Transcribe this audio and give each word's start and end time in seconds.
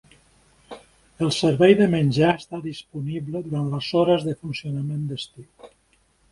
El 1.25 1.29
servei 1.39 1.75
de 1.81 1.87
menjar 1.91 2.31
està 2.41 2.61
disponible 2.65 3.43
durant 3.51 3.71
les 3.77 3.93
hores 4.01 4.27
de 4.31 4.37
funcionament 4.43 5.09
d'estiu. 5.15 5.73